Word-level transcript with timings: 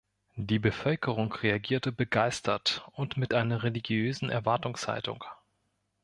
Die 0.37 0.57
Bevölkerung 0.57 1.31
reagierte 1.31 1.91
begeistert 1.91 2.87
und 2.93 3.17
mit 3.17 3.35
einer 3.35 3.61
religiösen 3.61 4.31
Erwartungshaltung. 4.31 5.23